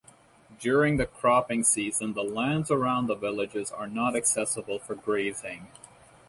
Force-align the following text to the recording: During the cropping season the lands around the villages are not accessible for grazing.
During 0.59 0.97
the 0.97 1.05
cropping 1.05 1.63
season 1.63 2.13
the 2.13 2.23
lands 2.23 2.71
around 2.71 3.05
the 3.05 3.13
villages 3.13 3.69
are 3.71 3.85
not 3.85 4.15
accessible 4.15 4.79
for 4.79 4.95
grazing. 4.95 5.67